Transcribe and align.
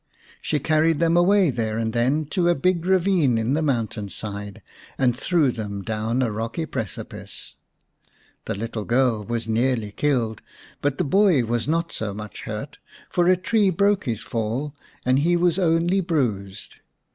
She 0.41 0.57
carried 0.59 0.99
them 0.99 1.15
away 1.15 1.51
there 1.51 1.77
and 1.77 1.93
then 1.93 2.25
to 2.31 2.49
a 2.49 2.55
big 2.55 2.87
ravine 2.87 3.37
in 3.37 3.53
the 3.53 3.61
mountain 3.61 4.09
side 4.09 4.63
and 4.97 5.15
threw 5.15 5.51
them 5.51 5.83
down 5.83 6.23
a 6.23 6.31
rocky 6.31 6.65
precipice. 6.65 7.53
The 8.45 8.55
little 8.55 8.83
girl 8.85 9.23
was 9.23 9.47
nearly 9.47 9.91
killed, 9.91 10.41
but 10.81 10.97
the 10.97 11.03
boy 11.03 11.45
was 11.45 11.67
not 11.67 11.91
so 11.91 12.15
much 12.15 12.45
hurt, 12.45 12.79
for 13.11 13.27
a 13.27 13.37
tree 13.37 13.69
broke 13.69 14.05
his 14.05 14.23
fall 14.23 14.73
and 15.05 15.19
he 15.19 15.37
was 15.37 15.59
only 15.59 16.01
bruised. 16.01 16.77